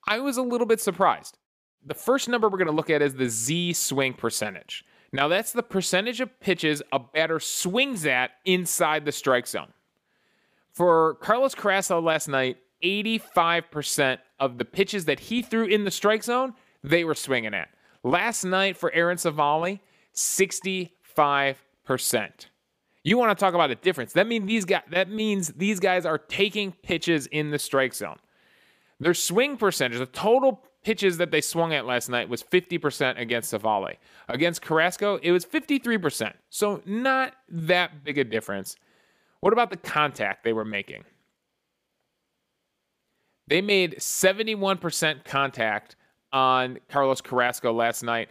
I 0.06 0.18
was 0.20 0.36
a 0.36 0.42
little 0.42 0.66
bit 0.66 0.80
surprised. 0.80 1.38
The 1.84 1.94
first 1.94 2.28
number 2.28 2.48
we're 2.48 2.58
going 2.58 2.66
to 2.66 2.72
look 2.72 2.90
at 2.90 3.00
is 3.00 3.14
the 3.14 3.28
Z 3.28 3.72
swing 3.72 4.12
percentage. 4.12 4.84
Now, 5.12 5.28
that's 5.28 5.52
the 5.52 5.62
percentage 5.62 6.20
of 6.20 6.38
pitches 6.40 6.82
a 6.92 6.98
batter 6.98 7.40
swings 7.40 8.04
at 8.04 8.32
inside 8.44 9.04
the 9.04 9.12
strike 9.12 9.46
zone. 9.46 9.72
For 10.72 11.14
Carlos 11.14 11.54
Carrasco 11.54 12.00
last 12.00 12.28
night, 12.28 12.58
85% 12.82 14.18
of 14.38 14.58
the 14.58 14.64
pitches 14.66 15.06
that 15.06 15.20
he 15.20 15.40
threw 15.40 15.64
in 15.64 15.84
the 15.84 15.90
strike 15.90 16.22
zone, 16.22 16.52
they 16.84 17.04
were 17.04 17.14
swinging 17.14 17.54
at. 17.54 17.70
Last 18.02 18.44
night 18.44 18.76
for 18.76 18.92
Aaron 18.92 19.16
Civale, 19.16 19.80
60 20.12 20.92
5%. 21.16 22.30
You 23.04 23.18
want 23.18 23.36
to 23.36 23.40
talk 23.40 23.54
about 23.54 23.70
a 23.70 23.76
difference. 23.76 24.12
That 24.14 24.26
means 24.26 24.46
these 24.46 24.64
guys 24.64 24.82
that 24.90 25.08
means 25.08 25.48
these 25.48 25.78
guys 25.78 26.04
are 26.04 26.18
taking 26.18 26.72
pitches 26.72 27.26
in 27.28 27.50
the 27.50 27.58
strike 27.58 27.94
zone. 27.94 28.18
Their 28.98 29.14
swing 29.14 29.56
percentage, 29.56 29.98
the 29.98 30.06
total 30.06 30.60
pitches 30.82 31.18
that 31.18 31.30
they 31.30 31.40
swung 31.40 31.74
at 31.74 31.84
last 31.84 32.08
night 32.08 32.28
was 32.28 32.42
50% 32.42 33.20
against 33.20 33.52
Civale. 33.52 33.96
Against 34.28 34.62
Carrasco, 34.62 35.18
it 35.22 35.32
was 35.32 35.44
53%. 35.44 36.32
So 36.48 36.80
not 36.86 37.34
that 37.48 38.04
big 38.04 38.18
a 38.18 38.24
difference. 38.24 38.76
What 39.40 39.52
about 39.52 39.70
the 39.70 39.76
contact 39.76 40.44
they 40.44 40.52
were 40.52 40.64
making? 40.64 41.04
They 43.48 43.60
made 43.60 43.96
71% 43.98 45.24
contact 45.24 45.96
on 46.32 46.78
Carlos 46.88 47.20
Carrasco 47.20 47.72
last 47.72 48.02
night. 48.02 48.28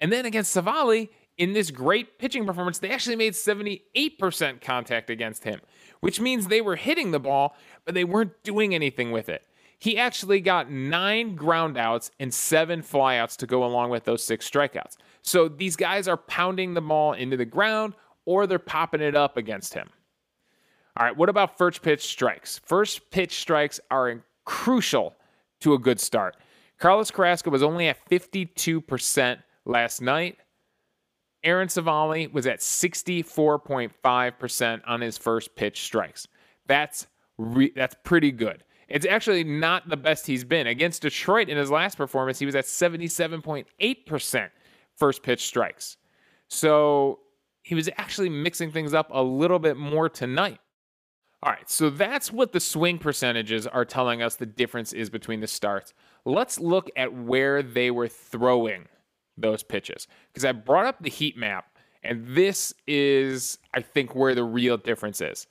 And 0.00 0.12
then 0.12 0.26
against 0.26 0.54
Civale, 0.54 1.08
in 1.36 1.52
this 1.52 1.70
great 1.70 2.18
pitching 2.18 2.46
performance, 2.46 2.78
they 2.78 2.90
actually 2.90 3.16
made 3.16 3.32
78% 3.32 4.60
contact 4.60 5.10
against 5.10 5.44
him, 5.44 5.60
which 6.00 6.20
means 6.20 6.46
they 6.46 6.60
were 6.60 6.76
hitting 6.76 7.10
the 7.10 7.20
ball, 7.20 7.56
but 7.84 7.94
they 7.94 8.04
weren't 8.04 8.42
doing 8.42 8.74
anything 8.74 9.10
with 9.10 9.28
it. 9.28 9.44
He 9.78 9.98
actually 9.98 10.40
got 10.40 10.70
nine 10.70 11.36
groundouts 11.36 12.10
and 12.18 12.32
seven 12.32 12.80
flyouts 12.80 13.36
to 13.38 13.46
go 13.46 13.64
along 13.64 13.90
with 13.90 14.04
those 14.04 14.22
six 14.22 14.48
strikeouts. 14.48 14.96
So 15.22 15.48
these 15.48 15.76
guys 15.76 16.08
are 16.08 16.16
pounding 16.16 16.74
the 16.74 16.80
ball 16.80 17.12
into 17.12 17.36
the 17.36 17.44
ground 17.44 17.94
or 18.24 18.46
they're 18.46 18.58
popping 18.58 19.00
it 19.02 19.16
up 19.16 19.36
against 19.36 19.74
him. 19.74 19.90
All 20.96 21.04
right, 21.04 21.16
what 21.16 21.28
about 21.28 21.58
first 21.58 21.82
pitch 21.82 22.02
strikes? 22.02 22.60
First 22.64 23.10
pitch 23.10 23.40
strikes 23.40 23.80
are 23.90 24.24
crucial 24.44 25.14
to 25.60 25.74
a 25.74 25.78
good 25.78 25.98
start. 25.98 26.36
Carlos 26.78 27.10
Carrasco 27.10 27.50
was 27.50 27.62
only 27.62 27.88
at 27.88 27.98
52% 28.08 29.38
last 29.64 30.00
night. 30.00 30.38
Aaron 31.44 31.68
Civale 31.68 32.32
was 32.32 32.46
at 32.46 32.60
64.5% 32.60 34.80
on 34.86 35.00
his 35.00 35.18
first 35.18 35.54
pitch 35.54 35.82
strikes. 35.82 36.26
That's 36.66 37.06
re- 37.38 37.72
that's 37.76 37.94
pretty 38.02 38.32
good. 38.32 38.64
It's 38.88 39.06
actually 39.06 39.44
not 39.44 39.88
the 39.88 39.96
best 39.96 40.26
he's 40.26 40.44
been. 40.44 40.66
Against 40.66 41.02
Detroit 41.02 41.48
in 41.48 41.56
his 41.56 41.70
last 41.70 41.96
performance, 41.96 42.38
he 42.38 42.46
was 42.46 42.54
at 42.54 42.64
77.8% 42.64 44.50
first 44.96 45.22
pitch 45.22 45.46
strikes. 45.46 45.96
So 46.48 47.20
he 47.62 47.74
was 47.74 47.88
actually 47.96 48.28
mixing 48.28 48.70
things 48.70 48.94
up 48.94 49.08
a 49.10 49.22
little 49.22 49.58
bit 49.58 49.76
more 49.76 50.08
tonight. 50.08 50.58
All 51.42 51.52
right, 51.52 51.68
so 51.68 51.90
that's 51.90 52.32
what 52.32 52.52
the 52.52 52.60
swing 52.60 52.98
percentages 52.98 53.66
are 53.66 53.84
telling 53.84 54.22
us 54.22 54.36
the 54.36 54.46
difference 54.46 54.94
is 54.94 55.10
between 55.10 55.40
the 55.40 55.46
starts. 55.46 55.92
Let's 56.24 56.58
look 56.58 56.90
at 56.96 57.12
where 57.12 57.62
they 57.62 57.90
were 57.90 58.08
throwing 58.08 58.86
those 59.36 59.62
pitches 59.62 60.06
because 60.32 60.44
I 60.44 60.52
brought 60.52 60.86
up 60.86 61.02
the 61.02 61.10
heat 61.10 61.36
map, 61.36 61.66
and 62.02 62.26
this 62.28 62.74
is, 62.86 63.58
I 63.72 63.80
think, 63.80 64.14
where 64.14 64.34
the 64.34 64.44
real 64.44 64.76
difference 64.76 65.20
is. 65.20 65.46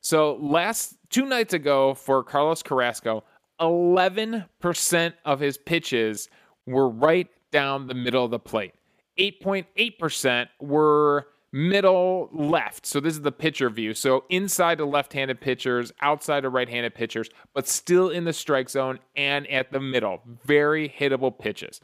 So, 0.00 0.36
last 0.40 0.96
two 1.10 1.26
nights 1.26 1.54
ago 1.54 1.94
for 1.94 2.24
Carlos 2.24 2.62
Carrasco, 2.62 3.24
11% 3.60 5.12
of 5.24 5.40
his 5.40 5.56
pitches 5.56 6.28
were 6.66 6.88
right 6.88 7.28
down 7.52 7.86
the 7.86 7.94
middle 7.94 8.24
of 8.24 8.30
the 8.30 8.38
plate. 8.38 8.74
8.8% 9.18 10.48
were 10.60 11.26
middle 11.52 12.30
left. 12.32 12.86
So 12.86 12.98
this 12.98 13.14
is 13.14 13.20
the 13.20 13.32
pitcher 13.32 13.68
view. 13.68 13.94
So 13.94 14.24
inside 14.30 14.78
the 14.78 14.86
left-handed 14.86 15.40
pitchers, 15.40 15.92
outside 16.00 16.44
the 16.44 16.48
right-handed 16.48 16.94
pitchers, 16.94 17.28
but 17.54 17.68
still 17.68 18.08
in 18.08 18.24
the 18.24 18.32
strike 18.32 18.70
zone 18.70 18.98
and 19.14 19.46
at 19.48 19.70
the 19.70 19.80
middle. 19.80 20.22
Very 20.44 20.88
hittable 20.88 21.38
pitches. 21.38 21.80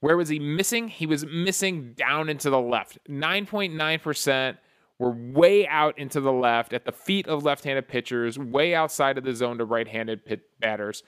Where 0.00 0.16
was 0.16 0.28
he 0.28 0.38
missing? 0.38 0.88
He 0.88 1.06
was 1.06 1.26
missing 1.26 1.94
down 1.94 2.28
into 2.28 2.50
the 2.50 2.60
left. 2.60 2.98
9.9% 3.08 4.56
were 4.98 5.10
way 5.10 5.66
out 5.66 5.98
into 5.98 6.20
the 6.20 6.32
left 6.32 6.72
at 6.72 6.84
the 6.84 6.92
feet 6.92 7.26
of 7.28 7.44
left-handed 7.44 7.88
pitchers, 7.88 8.38
way 8.38 8.74
outside 8.74 9.18
of 9.18 9.24
the 9.24 9.34
zone 9.34 9.58
to 9.58 9.64
right-handed 9.64 10.24
pit 10.24 10.42
batters. 10.60 11.02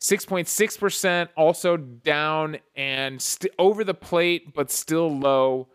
6.6% 0.00 1.28
also 1.36 1.76
down 1.76 2.58
and 2.76 3.20
st- 3.20 3.52
over 3.58 3.82
the 3.82 3.94
plate, 3.94 4.54
but 4.54 4.70
still 4.70 5.18
low. 5.18 5.68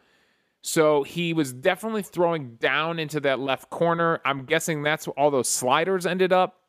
So 0.61 1.03
he 1.03 1.33
was 1.33 1.51
definitely 1.51 2.03
throwing 2.03 2.55
down 2.55 2.99
into 2.99 3.19
that 3.21 3.39
left 3.39 3.69
corner. 3.69 4.21
I'm 4.23 4.45
guessing 4.45 4.81
that's 4.81 5.07
where 5.07 5.19
all 5.19 5.29
those 5.29 5.49
sliders 5.49 6.05
ended 6.05 6.31
up, 6.31 6.61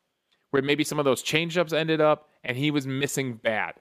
where 0.51 0.61
maybe 0.61 0.83
some 0.83 0.99
of 0.99 1.05
those 1.05 1.23
changeups 1.23 1.71
ended 1.71 2.01
up, 2.01 2.29
and 2.43 2.57
he 2.57 2.71
was 2.71 2.85
missing 2.85 3.35
bad. 3.35 3.75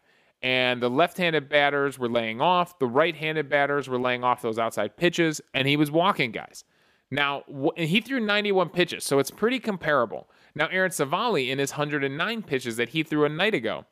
And 0.44 0.82
the 0.82 0.90
left 0.90 1.16
handed 1.16 1.48
batters 1.48 1.98
were 1.98 2.08
laying 2.08 2.42
off, 2.42 2.78
the 2.78 2.86
right 2.86 3.16
handed 3.16 3.48
batters 3.48 3.88
were 3.88 3.98
laying 3.98 4.22
off 4.22 4.42
those 4.42 4.58
outside 4.58 4.94
pitches, 4.94 5.40
and 5.54 5.66
he 5.66 5.78
was 5.78 5.90
walking 5.90 6.32
guys. 6.32 6.64
Now, 7.10 7.44
he 7.78 8.02
threw 8.02 8.20
91 8.20 8.68
pitches, 8.68 9.04
so 9.04 9.18
it's 9.18 9.30
pretty 9.30 9.58
comparable. 9.58 10.28
Now, 10.54 10.66
Aaron 10.66 10.90
Civale, 10.90 11.50
in 11.50 11.58
his 11.58 11.72
109 11.72 12.42
pitches 12.42 12.76
that 12.76 12.90
he 12.90 13.02
threw 13.02 13.24
a 13.24 13.30
night 13.30 13.54
ago, 13.54 13.86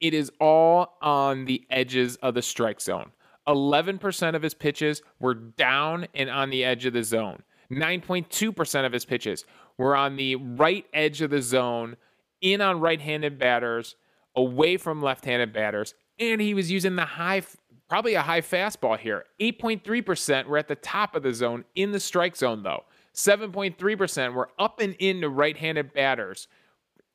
it 0.00 0.14
is 0.14 0.30
all 0.38 0.96
on 1.02 1.46
the 1.46 1.66
edges 1.70 2.14
of 2.16 2.34
the 2.34 2.42
strike 2.42 2.80
zone. 2.80 3.10
11% 3.48 4.36
of 4.36 4.42
his 4.42 4.54
pitches 4.54 5.02
were 5.18 5.34
down 5.34 6.06
and 6.14 6.30
on 6.30 6.50
the 6.50 6.64
edge 6.64 6.86
of 6.86 6.92
the 6.92 7.02
zone. 7.02 7.42
9.2% 7.68 8.86
of 8.86 8.92
his 8.92 9.04
pitches 9.04 9.44
were 9.76 9.96
on 9.96 10.14
the 10.14 10.36
right 10.36 10.86
edge 10.92 11.20
of 11.20 11.30
the 11.30 11.42
zone, 11.42 11.96
in 12.40 12.60
on 12.60 12.78
right 12.78 13.00
handed 13.00 13.40
batters, 13.40 13.96
away 14.36 14.76
from 14.76 15.02
left 15.02 15.24
handed 15.24 15.52
batters. 15.52 15.94
And 16.18 16.40
he 16.40 16.54
was 16.54 16.70
using 16.70 16.96
the 16.96 17.04
high, 17.04 17.42
probably 17.88 18.14
a 18.14 18.22
high 18.22 18.40
fastball 18.40 18.98
here. 18.98 19.24
8.3% 19.40 20.46
were 20.46 20.58
at 20.58 20.68
the 20.68 20.76
top 20.76 21.14
of 21.14 21.22
the 21.22 21.32
zone 21.32 21.64
in 21.74 21.92
the 21.92 22.00
strike 22.00 22.36
zone, 22.36 22.62
though. 22.62 22.84
7.3% 23.14 24.34
were 24.34 24.50
up 24.58 24.80
and 24.80 24.94
in 24.98 25.16
into 25.16 25.28
right 25.28 25.56
handed 25.56 25.92
batters 25.92 26.48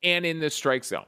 and 0.01 0.25
in 0.25 0.39
the 0.39 0.49
strike 0.49 0.85
zone 0.85 1.05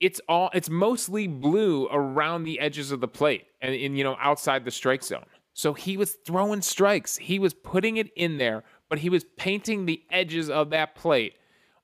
it's 0.00 0.20
all 0.28 0.50
it's 0.52 0.68
mostly 0.68 1.26
blue 1.26 1.88
around 1.90 2.44
the 2.44 2.60
edges 2.60 2.92
of 2.92 3.00
the 3.00 3.08
plate 3.08 3.46
and 3.62 3.74
in 3.74 3.96
you 3.96 4.04
know 4.04 4.16
outside 4.20 4.64
the 4.64 4.70
strike 4.70 5.02
zone. 5.02 5.24
So 5.54 5.72
he 5.72 5.96
was 5.96 6.18
throwing 6.26 6.62
strikes. 6.62 7.16
He 7.16 7.38
was 7.38 7.54
putting 7.54 7.96
it 7.96 8.10
in 8.16 8.38
there, 8.38 8.64
but 8.90 8.98
he 8.98 9.08
was 9.08 9.24
painting 9.38 9.86
the 9.86 10.02
edges 10.10 10.50
of 10.50 10.70
that 10.70 10.94
plate. 10.94 11.36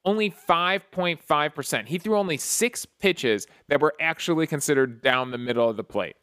Only 0.04 0.30
5.5%. 0.30 1.86
He 1.86 1.98
threw 1.98 2.16
only 2.16 2.36
6 2.36 2.86
pitches 3.00 3.46
that 3.68 3.80
were 3.80 3.94
actually 4.00 4.46
considered 4.46 5.02
down 5.02 5.30
the 5.30 5.38
middle 5.38 5.68
of 5.68 5.76
the 5.76 5.84
plate. 5.84 6.16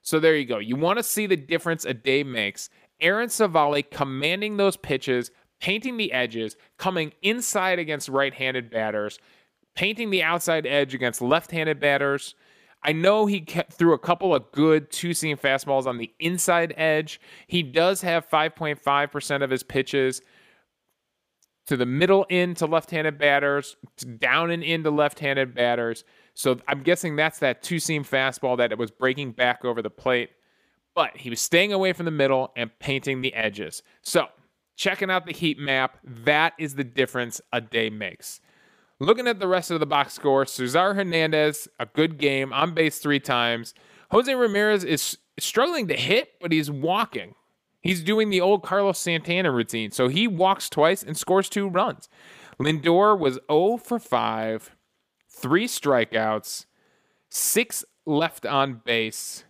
So 0.00 0.18
there 0.18 0.36
you 0.36 0.44
go. 0.44 0.58
You 0.58 0.74
want 0.74 0.98
to 0.98 1.04
see 1.04 1.26
the 1.26 1.36
difference 1.36 1.84
a 1.84 1.94
day 1.94 2.24
makes. 2.24 2.68
Aaron 3.00 3.28
Civale 3.28 3.88
commanding 3.88 4.56
those 4.56 4.76
pitches, 4.76 5.30
painting 5.60 5.96
the 5.96 6.12
edges, 6.12 6.56
coming 6.78 7.12
inside 7.22 7.78
against 7.78 8.08
right-handed 8.08 8.70
batters, 8.70 9.20
painting 9.76 10.10
the 10.10 10.24
outside 10.24 10.66
edge 10.66 10.92
against 10.92 11.22
left-handed 11.22 11.78
batters. 11.78 12.34
I 12.82 12.90
know 12.90 13.26
he 13.26 13.46
threw 13.70 13.94
a 13.94 13.98
couple 13.98 14.34
of 14.34 14.50
good 14.50 14.90
two-seam 14.90 15.36
fastballs 15.36 15.86
on 15.86 15.98
the 15.98 16.12
inside 16.18 16.74
edge. 16.76 17.20
He 17.46 17.62
does 17.62 18.02
have 18.02 18.28
5.5% 18.28 19.42
of 19.44 19.50
his 19.50 19.62
pitches 19.62 20.20
to 21.66 21.76
the 21.76 21.86
middle 21.86 22.26
end 22.28 22.56
to 22.58 22.66
left-handed 22.66 23.18
batters, 23.18 23.76
down 24.18 24.50
and 24.50 24.62
into 24.64 24.90
left-handed 24.90 25.54
batters. 25.54 26.04
So 26.34 26.58
I'm 26.66 26.82
guessing 26.82 27.16
that's 27.16 27.38
that 27.38 27.62
two-seam 27.62 28.04
fastball 28.04 28.56
that 28.58 28.72
it 28.72 28.78
was 28.78 28.90
breaking 28.90 29.32
back 29.32 29.64
over 29.64 29.82
the 29.82 29.90
plate. 29.90 30.30
But 30.94 31.16
he 31.16 31.30
was 31.30 31.40
staying 31.40 31.72
away 31.72 31.92
from 31.92 32.04
the 32.04 32.10
middle 32.10 32.52
and 32.56 32.70
painting 32.78 33.20
the 33.20 33.32
edges. 33.34 33.82
So 34.02 34.26
checking 34.76 35.10
out 35.10 35.24
the 35.26 35.32
heat 35.32 35.58
map, 35.58 35.98
that 36.04 36.54
is 36.58 36.74
the 36.74 36.84
difference 36.84 37.40
a 37.52 37.60
day 37.60 37.90
makes. 37.90 38.40
Looking 38.98 39.26
at 39.26 39.40
the 39.40 39.48
rest 39.48 39.70
of 39.70 39.80
the 39.80 39.86
box 39.86 40.12
score, 40.12 40.44
Cesar 40.46 40.94
Hernandez, 40.94 41.68
a 41.80 41.86
good 41.86 42.18
game, 42.18 42.52
on 42.52 42.74
base 42.74 42.98
three 42.98 43.20
times. 43.20 43.74
Jose 44.10 44.32
Ramirez 44.32 44.84
is 44.84 45.18
struggling 45.38 45.88
to 45.88 45.96
hit, 45.96 46.32
but 46.40 46.52
he's 46.52 46.70
walking. 46.70 47.34
He's 47.82 48.02
doing 48.02 48.30
the 48.30 48.40
old 48.40 48.62
Carlos 48.62 48.98
Santana 48.98 49.50
routine. 49.50 49.90
So 49.90 50.08
he 50.08 50.28
walks 50.28 50.70
twice 50.70 51.02
and 51.02 51.16
scores 51.16 51.48
two 51.48 51.68
runs. 51.68 52.08
Lindor 52.60 53.18
was 53.18 53.40
0 53.50 53.78
for 53.78 53.98
5, 53.98 54.76
three 55.28 55.66
strikeouts, 55.66 56.66
six 57.28 57.84
left 58.06 58.46
on 58.46 58.82
base, 58.84 59.44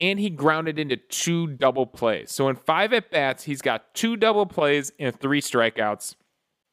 and 0.00 0.18
he 0.18 0.30
grounded 0.30 0.78
into 0.78 0.96
two 0.96 1.46
double 1.46 1.86
plays. 1.86 2.30
So 2.30 2.48
in 2.48 2.56
five 2.56 2.92
at 2.92 3.10
bats, 3.10 3.44
he's 3.44 3.62
got 3.62 3.94
two 3.94 4.16
double 4.16 4.46
plays 4.46 4.92
and 4.98 5.18
three 5.18 5.40
strikeouts. 5.40 6.14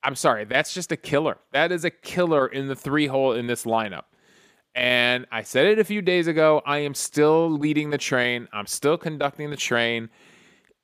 I'm 0.03 0.15
sorry, 0.15 0.43
that's 0.43 0.73
just 0.73 0.91
a 0.91 0.97
killer. 0.97 1.37
That 1.51 1.71
is 1.71 1.85
a 1.85 1.89
killer 1.89 2.47
in 2.47 2.67
the 2.67 2.75
three 2.75 3.07
hole 3.07 3.31
in 3.31 3.47
this 3.47 3.63
lineup. 3.63 4.03
And 4.75 5.27
I 5.31 5.43
said 5.43 5.65
it 5.67 5.79
a 5.79 5.83
few 5.83 6.01
days 6.01 6.27
ago. 6.27 6.61
I 6.65 6.79
am 6.79 6.95
still 6.95 7.49
leading 7.49 7.91
the 7.91 7.97
train. 7.97 8.47
I'm 8.51 8.65
still 8.65 8.97
conducting 8.97 9.49
the 9.49 9.57
train. 9.57 10.09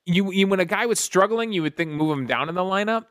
You, 0.05 0.31
you 0.31 0.47
when 0.47 0.59
a 0.59 0.65
guy 0.65 0.85
was 0.85 0.99
struggling, 0.99 1.51
you 1.51 1.63
would 1.63 1.75
think 1.75 1.91
move 1.91 2.17
him 2.17 2.27
down 2.27 2.49
in 2.49 2.55
the 2.55 2.61
lineup. 2.61 3.05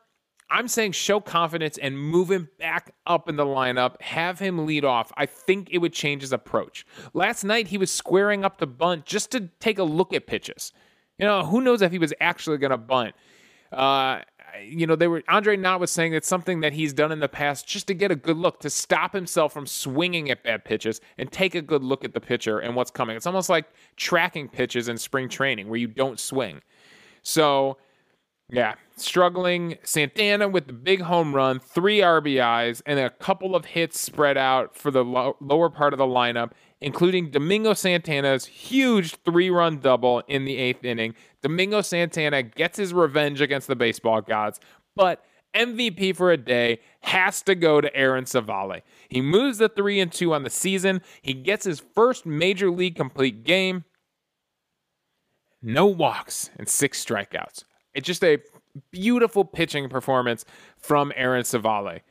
I'm 0.51 0.67
saying 0.67 0.93
show 0.93 1.19
confidence 1.19 1.77
and 1.77 1.99
move 1.99 2.31
him 2.31 2.49
back 2.57 2.93
up 3.05 3.29
in 3.29 3.35
the 3.35 3.45
lineup, 3.45 4.01
have 4.01 4.39
him 4.39 4.65
lead 4.65 4.83
off. 4.83 5.11
I 5.15 5.27
think 5.27 5.69
it 5.71 5.77
would 5.77 5.93
change 5.93 6.21
his 6.21 6.33
approach. 6.33 6.85
Last 7.13 7.43
night, 7.43 7.67
he 7.67 7.77
was 7.77 7.91
squaring 7.91 8.43
up 8.43 8.57
the 8.57 8.65
bunt 8.65 9.05
just 9.05 9.31
to 9.31 9.49
take 9.59 9.77
a 9.77 9.83
look 9.83 10.11
at 10.11 10.25
pitches. 10.25 10.71
You 11.19 11.25
know, 11.25 11.45
who 11.45 11.61
knows 11.61 11.81
if 11.81 11.91
he 11.91 11.99
was 11.99 12.13
actually 12.19 12.57
going 12.57 12.71
to 12.71 12.77
bunt. 12.77 13.13
Uh, 13.71 14.21
you 14.63 14.87
know, 14.87 14.95
they 14.95 15.07
were 15.07 15.23
Andre 15.27 15.55
Knott 15.57 15.79
was 15.79 15.91
saying 15.91 16.13
it's 16.13 16.27
something 16.27 16.61
that 16.61 16.73
he's 16.73 16.93
done 16.93 17.11
in 17.11 17.19
the 17.19 17.29
past 17.29 17.67
just 17.67 17.87
to 17.87 17.93
get 17.93 18.11
a 18.11 18.15
good 18.15 18.37
look, 18.37 18.59
to 18.61 18.69
stop 18.69 19.13
himself 19.13 19.53
from 19.53 19.65
swinging 19.65 20.29
at 20.29 20.43
bad 20.43 20.65
pitches 20.65 21.01
and 21.17 21.31
take 21.31 21.55
a 21.55 21.61
good 21.61 21.83
look 21.83 22.03
at 22.03 22.13
the 22.13 22.21
pitcher 22.21 22.59
and 22.59 22.75
what's 22.75 22.91
coming. 22.91 23.15
It's 23.15 23.25
almost 23.25 23.49
like 23.49 23.65
tracking 23.95 24.47
pitches 24.47 24.87
in 24.87 24.97
spring 24.97 25.29
training 25.29 25.69
where 25.69 25.79
you 25.79 25.87
don't 25.87 26.19
swing. 26.19 26.61
So 27.21 27.77
yeah, 28.51 28.75
struggling. 28.95 29.77
Santana 29.83 30.47
with 30.47 30.67
the 30.67 30.73
big 30.73 31.01
home 31.01 31.35
run, 31.35 31.59
three 31.59 31.99
RBIs, 31.99 32.81
and 32.85 32.99
a 32.99 33.09
couple 33.09 33.55
of 33.55 33.65
hits 33.65 33.99
spread 33.99 34.37
out 34.37 34.75
for 34.75 34.91
the 34.91 35.03
lo- 35.03 35.37
lower 35.39 35.69
part 35.69 35.93
of 35.93 35.99
the 35.99 36.05
lineup, 36.05 36.51
including 36.81 37.29
Domingo 37.29 37.73
Santana's 37.73 38.45
huge 38.45 39.15
three 39.23 39.49
run 39.49 39.79
double 39.79 40.23
in 40.27 40.45
the 40.45 40.57
eighth 40.57 40.83
inning. 40.83 41.13
Domingo 41.43 41.81
Santana 41.81 42.41
gets 42.41 42.77
his 42.77 42.93
revenge 42.93 43.39
against 43.39 43.67
the 43.67 43.75
baseball 43.75 44.21
gods, 44.21 44.59
but 44.95 45.23
MVP 45.55 46.15
for 46.15 46.31
a 46.31 46.37
day 46.37 46.79
has 47.01 47.41
to 47.43 47.55
go 47.55 47.81
to 47.81 47.95
Aaron 47.95 48.25
Civale. 48.25 48.81
He 49.09 49.21
moves 49.21 49.57
the 49.57 49.69
3 49.69 49.99
and 49.99 50.11
2 50.11 50.33
on 50.33 50.43
the 50.43 50.49
season. 50.49 51.01
He 51.21 51.33
gets 51.33 51.65
his 51.65 51.81
first 51.95 52.25
major 52.25 52.69
league 52.69 52.95
complete 52.95 53.43
game. 53.43 53.85
No 55.61 55.87
walks 55.87 56.51
and 56.57 56.69
six 56.69 57.03
strikeouts. 57.03 57.63
It's 57.93 58.05
just 58.05 58.23
a 58.23 58.39
beautiful 58.91 59.45
pitching 59.45 59.89
performance 59.89 60.45
from 60.77 61.11
Aaron 61.15 61.43
Civale. 61.43 62.01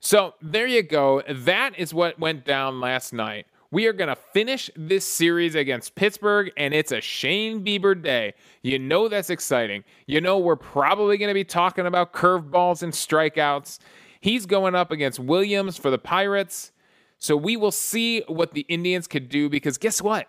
So 0.00 0.34
there 0.40 0.66
you 0.66 0.82
go. 0.82 1.22
That 1.28 1.78
is 1.78 1.92
what 1.92 2.18
went 2.18 2.44
down 2.44 2.80
last 2.80 3.12
night. 3.12 3.46
We 3.70 3.86
are 3.86 3.92
going 3.92 4.08
to 4.08 4.16
finish 4.16 4.70
this 4.76 5.04
series 5.04 5.54
against 5.54 5.94
Pittsburgh, 5.94 6.50
and 6.56 6.72
it's 6.72 6.90
a 6.90 7.02
Shane 7.02 7.62
Bieber 7.62 8.00
day. 8.00 8.32
You 8.62 8.78
know 8.78 9.08
that's 9.08 9.28
exciting. 9.28 9.84
You 10.06 10.22
know 10.22 10.38
we're 10.38 10.56
probably 10.56 11.18
going 11.18 11.28
to 11.28 11.34
be 11.34 11.44
talking 11.44 11.84
about 11.84 12.14
curveballs 12.14 12.82
and 12.82 12.92
strikeouts. 12.92 13.78
He's 14.20 14.46
going 14.46 14.74
up 14.74 14.90
against 14.90 15.18
Williams 15.18 15.76
for 15.76 15.90
the 15.90 15.98
Pirates. 15.98 16.72
So 17.18 17.36
we 17.36 17.56
will 17.56 17.72
see 17.72 18.22
what 18.26 18.52
the 18.52 18.62
Indians 18.62 19.06
could 19.06 19.28
do 19.28 19.50
because 19.50 19.76
guess 19.76 20.00
what? 20.00 20.28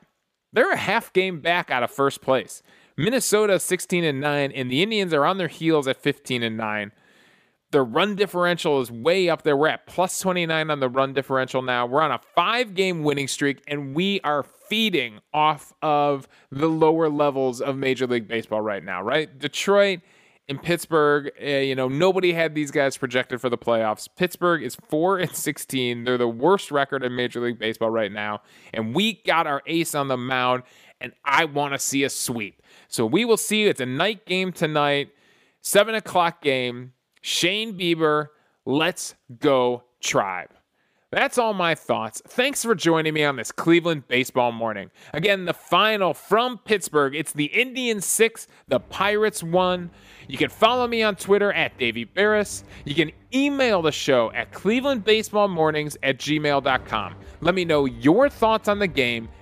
They're 0.52 0.72
a 0.72 0.78
half 0.78 1.14
game 1.14 1.40
back 1.40 1.70
out 1.70 1.84
of 1.84 1.92
first 1.92 2.22
place. 2.22 2.62
Minnesota 3.00 3.62
16 3.62 4.04
and 4.04 4.20
9 4.20 4.52
and 4.52 4.70
the 4.70 4.84
Indians 4.84 5.14
are 5.14 5.24
on 5.24 5.38
their 5.38 5.48
heels 5.48 5.88
at 5.88 5.96
15 5.96 6.44
and 6.44 6.58
9. 6.58 6.92
The 7.72 7.82
run 7.82 8.16
differential 8.16 8.82
is 8.82 8.92
way 8.92 9.30
up 9.30 9.44
there. 9.44 9.56
We're 9.56 9.70
at 9.70 9.88
plus 9.88 10.20
29 10.20 10.70
on 10.70 10.82
the 10.82 10.90
run 10.90 11.14
differential 11.14 11.62
now. 11.62 11.86
We're 11.86 12.02
on 12.02 12.12
a 12.12 12.20
5-game 12.38 13.04
winning 13.04 13.30
streak 13.30 13.64
and 13.68 13.96
we 13.96 14.20
are 14.26 14.44
feeding 14.44 15.20
off 15.34 15.72
of 15.82 16.28
the 16.52 16.68
lower 16.68 17.08
levels 17.08 17.62
of 17.62 17.78
Major 17.78 18.06
League 18.06 18.28
Baseball 18.28 18.60
right 18.60 18.84
now, 18.84 19.02
right? 19.02 19.40
Detroit 19.40 20.02
and 20.50 20.62
Pittsburgh, 20.62 21.32
uh, 21.42 21.46
you 21.46 21.76
know, 21.76 21.88
nobody 21.88 22.34
had 22.34 22.54
these 22.54 22.72
guys 22.72 22.98
projected 22.98 23.40
for 23.40 23.50
the 23.50 23.58
playoffs. 23.58 24.10
Pittsburgh 24.14 24.62
is 24.62 24.76
4 24.76 25.20
and 25.20 25.32
16. 25.32 26.04
They're 26.04 26.18
the 26.18 26.28
worst 26.28 26.70
record 26.70 27.06
in 27.06 27.16
Major 27.16 27.40
League 27.40 27.60
Baseball 27.60 27.92
right 27.92 28.12
now, 28.12 28.42
and 28.74 28.94
we 28.94 29.22
got 29.26 29.48
our 29.48 29.62
ace 29.68 29.96
on 29.96 30.10
the 30.10 30.18
mound 30.18 30.64
and 31.02 31.14
I 31.24 31.46
want 31.46 31.74
to 31.74 31.80
see 31.80 32.04
a 32.04 32.10
sweep. 32.10 32.62
So 32.88 33.06
we 33.06 33.26
will 33.26 33.38
see. 33.38 33.66
It's 33.66 33.82
a 33.82 33.86
night 33.86 34.26
game 34.26 34.52
tonight, 34.52 35.10
seven 35.62 35.96
o'clock 35.96 36.42
game. 36.42 36.94
Shane 37.22 37.78
Bieber, 37.78 38.28
let's 38.66 39.16
go 39.40 39.84
tribe. 40.02 40.50
That's 41.12 41.40
all 41.40 41.56
my 41.56 41.74
thoughts. 41.74 42.22
Thanks 42.28 42.64
for 42.64 42.76
joining 42.76 43.16
me 43.16 43.24
on 43.24 43.36
this 43.36 43.52
Cleveland 43.52 44.08
baseball 44.08 44.52
morning. 44.52 44.92
Again, 45.12 45.46
the 45.46 45.56
final 45.56 46.14
from 46.14 46.60
Pittsburgh. 46.60 47.16
It's 47.16 47.34
the 47.34 47.46
Indians 47.46 48.06
6, 48.06 48.48
the 48.68 48.80
Pirates 48.80 49.42
1. 49.42 49.90
You 50.28 50.38
can 50.38 50.50
follow 50.50 50.86
me 50.86 51.02
on 51.02 51.16
Twitter 51.16 51.52
at 51.52 51.76
Davey 51.80 52.06
Berris. 52.06 52.64
You 52.86 52.94
can 52.94 53.12
email 53.34 53.82
the 53.82 53.92
show 53.92 54.32
at 54.34 54.52
clevelandbaseballmornings 54.52 55.98
at 56.04 56.20
gmail.com. 56.20 57.16
Let 57.42 57.56
me 57.56 57.66
know 57.66 57.86
your 57.86 58.30
thoughts 58.30 58.68
on 58.68 58.78
the 58.78 58.88
game 58.88 59.30